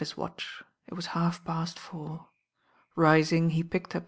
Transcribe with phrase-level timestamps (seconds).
[0.17, 1.01] watch; it wa.
[1.09, 2.25] half.pa.7fouf
[2.97, 3.51] R»mg.
[3.51, 3.99] he picked up hi.